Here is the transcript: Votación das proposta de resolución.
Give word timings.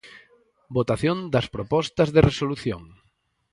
Votación 0.77 1.17
das 1.33 1.47
proposta 1.55 2.01
de 2.15 2.21
resolución. 2.29 2.81